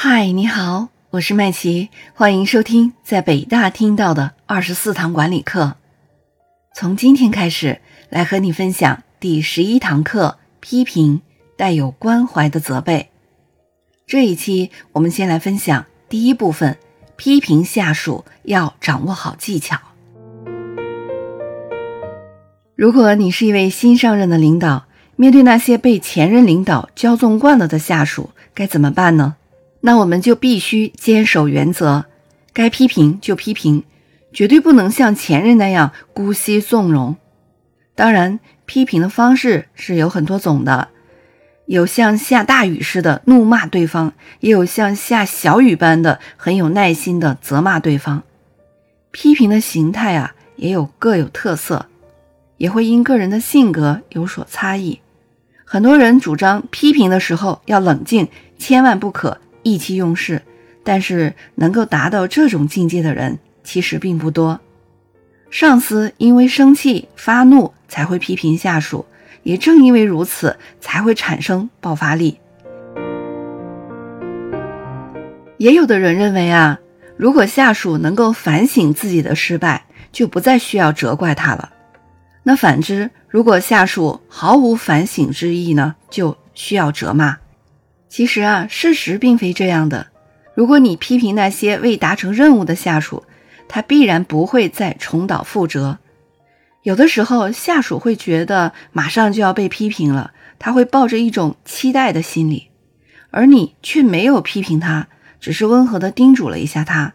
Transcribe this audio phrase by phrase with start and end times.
[0.00, 5.74] 嗨，你好，我是麦琪，欢迎收听在北大听到的二十四堂管理课。
[6.72, 11.20] 从今天开始，来和你分享第十一堂课：批评
[11.56, 13.08] 带有关怀的责备。
[14.06, 16.78] 这一期我们先来分享第一部分：
[17.16, 19.80] 批评下属要掌握好技巧。
[22.76, 24.84] 如果你是一位新上任的领导，
[25.16, 29.34] 面对那些被前任领导骄纵惯了的下属，该怎么办呢？
[29.80, 32.06] 那我们就必须坚守原则，
[32.52, 33.84] 该批评就批评，
[34.32, 37.16] 绝对不能像前任那样姑息纵容。
[37.94, 40.88] 当然，批评的方式是有很多种的，
[41.66, 48.22] 有像下大雨似的怒骂对方，也有像下小雨般的很有耐心的责骂对方。
[49.10, 51.86] 批评的形态啊，也有各有特色，
[52.56, 55.00] 也会因个人的性格有所差异。
[55.64, 59.38] 很多人主张批评的时候要冷静，千万不可。
[59.68, 60.42] 意气用事，
[60.82, 64.58] 但是能够达到这种境界的人其实并不多。
[65.50, 69.06] 上司因为生气发怒才会批评下属，
[69.42, 72.38] 也正因为如此才会产生爆发力。
[75.58, 76.78] 也有的人认为啊，
[77.16, 81.72] 如果下属能够反省自己的失败，就不再需要责怪他了。
[82.42, 87.36] 那反之，如果下属毫无反省之意呢，就需要责骂。
[88.08, 90.08] 其实啊，事实并非这样的。
[90.54, 93.24] 如果你批评那些未达成任务的下属，
[93.68, 95.98] 他必然不会再重蹈覆辙。
[96.82, 102.68] 有的时候，下属会觉得马上就要被批评了，他会抱着一种期待的心理，
[103.30, 107.12] 而你却没有批评他，只是温和的叮嘱了一下他。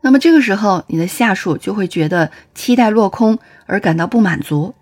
[0.00, 4.74] 那么这个时候，你的下属就会觉得期待落空而感到不满足，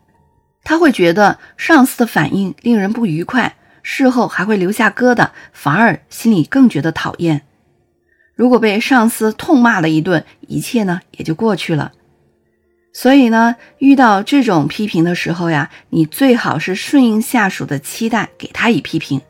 [0.63, 3.57] 他会觉得上司的反应令人不愉快。
[3.83, 7.43] 事后还会留下疙瘩，反而心里更觉得讨厌。
[8.35, 11.93] 如果被上司痛骂了一顿，一切呢也就过去了。
[12.93, 19.21] 所以呢，遇到这种批评的时候呀，你最好是顺应下属的期待，给他以批评。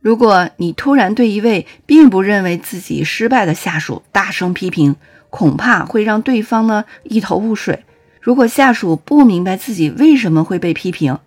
[0.00, 4.96] 如果你突然对一位并不认为自己失败的下属大声批评，
[5.30, 7.84] 恐怕会让对方呢一头雾水。
[8.20, 11.18] 如果下属不明白自己为什么会被批评，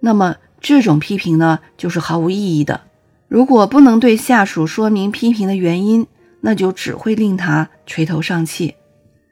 [0.00, 0.36] 那么。
[0.60, 2.82] 这种批评呢，就是毫无意义的。
[3.28, 6.06] 如果不能对下属说明批评的原因，
[6.40, 8.76] 那就只会令他垂头丧气。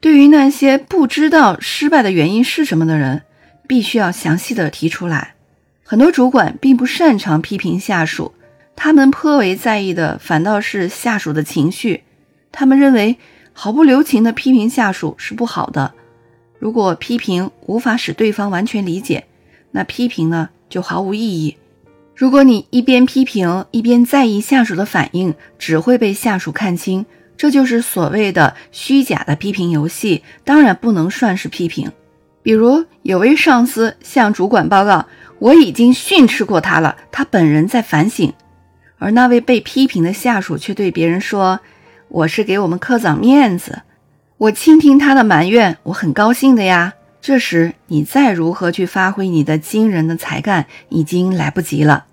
[0.01, 3.23] 对于那些不知道失败的原因是什么的人，
[3.67, 5.35] 必须要详细的提出来。
[5.83, 8.35] 很多主管并不擅长批评下属，
[8.75, 12.03] 他们颇为在意的反倒是下属的情绪。
[12.51, 13.17] 他们认为
[13.53, 15.95] 毫不留情的批评下属是不好的。
[16.59, 19.25] 如果批评无法使对方完全理解，
[19.71, 20.51] 那批评呢？
[20.69, 21.57] 就毫无意义。
[22.17, 27.05] 如果你一边批评一边在意下属的反应，只会被下属看清，
[27.37, 31.91] 这就是所谓的虚假的批评游戏，当然不能算是批评。
[32.43, 35.07] 比如有位上司向主管报告
[35.41, 38.33] ：“我已经训斥过他了，他本人在反省。”
[38.99, 41.59] 而那位被批评的下属却对别人说
[42.09, 43.83] ：“我是给我们科长面子，
[44.39, 46.95] 我倾听他的埋怨，我很高兴的呀。”
[47.27, 52.05] 这时，你再如何去发挥你的惊人的才干，已经来不及了。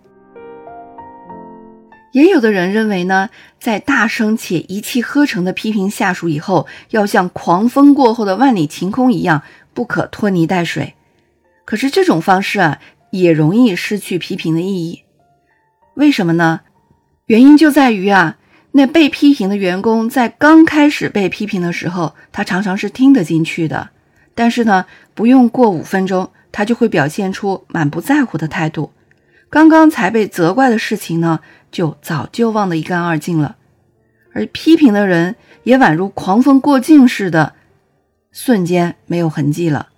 [2.14, 3.30] 也有的人认为呢，
[3.60, 10.94] 在大声且一气呵成的批评下属以后，要像狂风过后的万里晴空一样，不可拖泥带水。
[11.66, 12.80] 可是这种方式啊，
[13.10, 15.04] 也容易失去批评的意义。
[15.96, 16.62] 为什么呢？
[17.26, 18.38] 原因就在于啊，
[18.72, 23.90] 那被批评的员工在刚开始被批评的时候，他常常是听得进去的。
[24.42, 28.92] 但是呢，不用过五分钟，他就会表现出满不在乎的态度。
[29.52, 31.42] 刚刚才被责怪的事情呢，
[31.72, 33.58] 就早就忘得一干二净了。
[34.34, 37.54] 而批评的人也宛如狂风过境似的，
[38.32, 39.90] 瞬间没有痕迹了。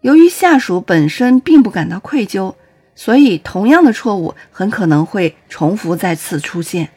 [0.00, 2.56] 由于下属本身并不感到愧疚，
[2.96, 6.88] 所以同样的错误很可能会重复再次出现。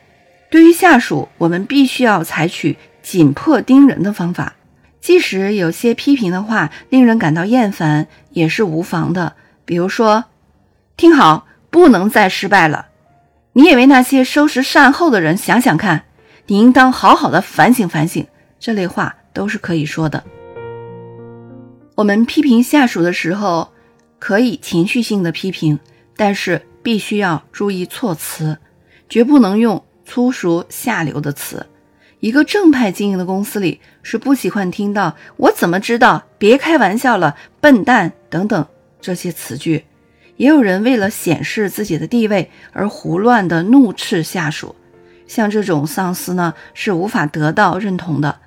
[0.49, 4.55] 对于下属，我们必须要采取紧迫盯人的方法。
[5.05, 9.35] 即使有些批评的话令人感到厌烦，也是无妨的。
[9.63, 10.23] 比如说，
[10.97, 12.87] 听好，不能再失败了。
[13.53, 16.05] 你也为那些收拾善后的人想想看，
[16.47, 18.25] 你应当好好的反省反省。
[18.59, 20.23] 这类话都是可以说的。
[21.93, 23.69] 我们批评下属的时候，
[24.17, 25.79] 可以情绪性的批评，
[26.17, 28.57] 但是必须要注意措辞，
[29.07, 31.63] 绝不能用粗俗下流的词。
[32.19, 38.65] 一个正派经营的公司里是不喜欢听到“我怎么知道”“别开玩笑了”“笨蛋”等等
[38.99, 39.85] 这些词句。
[40.37, 44.75] 也有人为了显示自己的地位而胡乱的怒斥下属，
[45.27, 48.39] 像这种上司呢是无法得到认同的。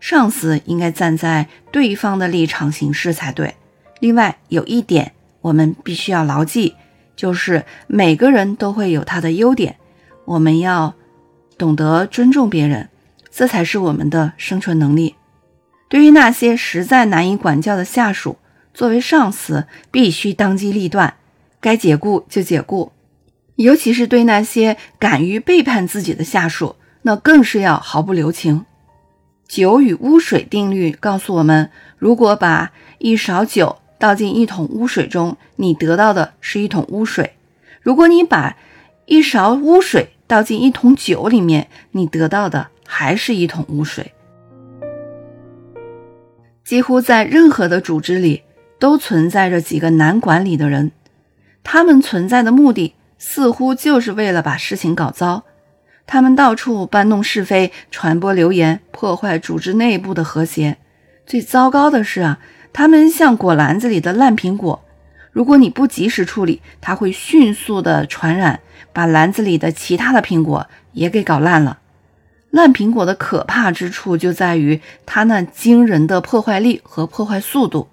[0.00, 3.54] 上司应该站在对方的立场行事才对。
[4.00, 6.74] 另外有一点我们必须要牢记，
[7.14, 9.76] 就是每个人都会有他的优点，
[10.24, 10.94] 我们要
[11.56, 12.88] 懂得尊重别人，
[13.36, 15.14] 这才是我们的生存能力。
[15.90, 18.38] 对于那些实在难以管教的下属，
[18.72, 21.12] 作为上司必须当机立断，
[21.60, 22.92] 该解雇就解雇。
[23.56, 28.64] 尤其是对那些敢于背叛自己的下属，那更是要毫不留情。
[29.46, 37.32] 酒与污水定律告诉我们，如果把一勺酒倒进一桶污水中，你得到的是一桶污水；
[37.82, 38.56] 如果你把
[39.04, 44.12] 一勺污水倒进一桶酒里面，你得到的还是一桶污水。
[46.64, 48.42] 几乎在任何的组织里，
[48.78, 50.90] 都存在着几个难管理的人，
[51.62, 55.44] 他们存在的目的似乎就是为了把事情搞糟。
[56.06, 60.76] 他们到处搬弄是非，传播流言，破坏组织内部的和谐。
[61.24, 62.38] 最糟糕的是啊，
[62.72, 64.84] 他们像果篮子里的烂苹果，
[65.36, 68.60] 如果你不及时处理，它会迅速的传染，
[68.94, 71.80] 把篮子里的其他的苹果也给搞烂了。
[72.48, 77.86] 烂苹果的可怕之处就在于它那惊人的破坏力和破坏速度。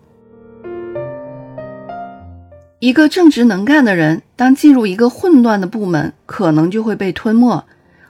[2.79, 7.65] 一个正直能干的人，当进入一个混乱的部门，可能就会被吞没。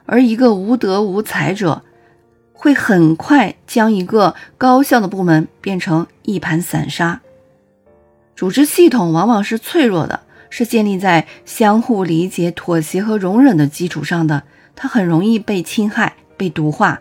[0.06, 1.82] 而一个无德无才者，
[2.52, 7.20] 会很快将一个高效的部门变成一盘散沙。
[8.36, 10.20] 组织系统往往是脆弱的，
[10.50, 14.42] 是建立在相互理解、妥协和容忍的基础上的，
[14.74, 17.00] 它很容易被侵害、被毒化。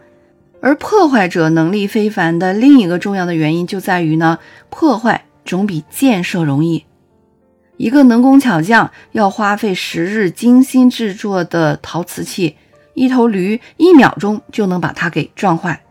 [0.61, 4.39] 而破坏者能力非凡的另一个重要的原因就在于呢，
[4.69, 6.85] 破坏总比建设容易。
[7.77, 12.55] 一个能工巧匠要花费十日精心制作的陶瓷器。
[12.93, 15.81] 一头驴一秒钟就能把它给撞坏，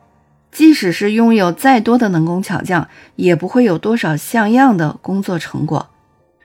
[0.52, 5.88] 即使是拥有再多的能工巧匠，也不会有多少像样的工作成果。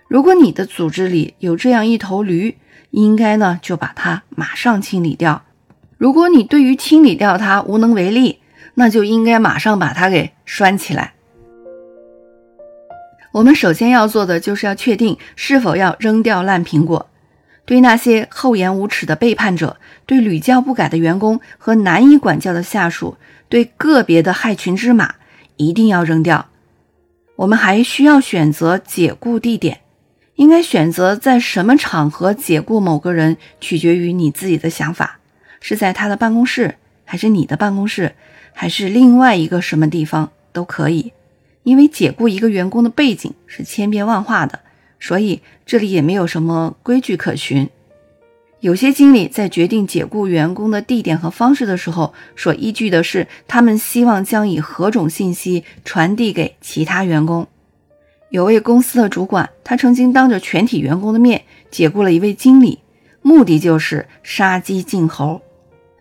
[0.08, 2.58] 如果你的组织里有这样一头驴，
[2.92, 5.44] 应该呢就把它马上清理掉。
[5.98, 8.40] 如果你对于清理掉它无能为力，
[8.76, 11.14] 那就应该马上把它给拴起来。
[13.34, 17.10] 我们首先要做的就是要确定是否要扔掉烂苹果。
[17.68, 19.76] 对那些厚颜无耻的背叛者，
[20.06, 23.18] 对屡教不改的员工和难以管教的下属，
[23.50, 25.16] 对个别的害群之马，
[25.58, 26.48] 一定要扔掉。
[27.36, 29.82] 我们还需要选择解雇地点，
[30.36, 35.20] 应该选择在什么场合解雇某个人，取决于你自己的想法，
[35.60, 38.16] 是在他的办公室，还是你的办公室，
[38.54, 41.12] 还是另外一个什么地方都可以。
[41.64, 44.62] 因为解雇一个员工的背景是千变万化的。
[45.00, 47.70] 所以这里也没有什么规矩可循。
[48.60, 57.48] 有些经理在决定解雇员工的地点和方式的时候，所依据的是他们希望将以何种信息传递给其他员工。
[58.30, 62.80] 有位公司的主管，他曾经当着全体员工的面解雇了一位经理，
[63.22, 65.42] 目的就是杀鸡儆猴。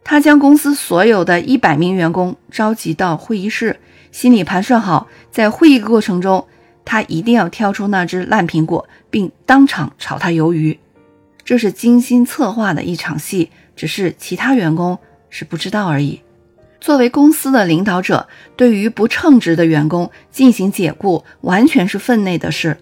[0.03, 3.79] 他将公司所有的一百名员工召集到会议室，
[4.11, 6.47] 心里盘算好，在会议过程中。
[6.87, 10.79] 他一定要挑出那只烂苹果，并当场炒他鱿鱼。
[11.45, 16.23] 这是精心策划的一场戏，只是其他员工是不知道而已。
[16.81, 22.77] 作为公司的领导者，对于不称职的员工进行解雇，完全是分内的事。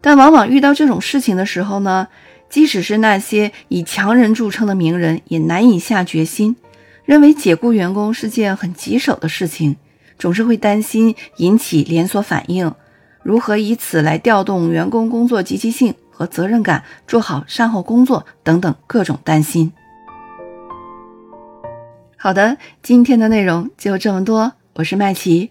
[0.00, 2.08] 但往往遇到这种事情的时候呢，
[2.50, 6.56] 即使是那些以强人著称的名人，也难以下决心，
[7.04, 9.76] 认为解雇员工是件很棘手的事情，
[10.18, 12.72] 总是会担心引起连锁反应。
[13.22, 19.72] 如何以此来调动员工工作积极性和责任感，做好善后工作等等各种担心。
[22.16, 25.50] 好的，今天的内容就这么多，我是麦琪。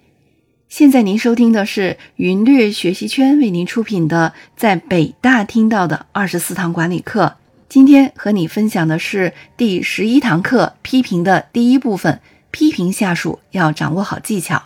[0.67, 7.36] 现在您收听的是云略学习圈为您出品的在北大听到的二十四堂管理课。
[7.69, 12.19] 今天和你分享的是第十一堂课批评的第一部分，
[12.51, 14.63] 批评下属要掌握好技巧。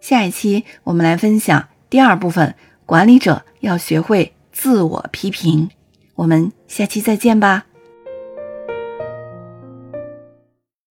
[0.00, 1.68] 下一期我们来分享。
[1.90, 2.54] 第二部分，
[2.86, 5.68] 管理者要学会自我批评。
[6.14, 7.66] 我们下期再见吧。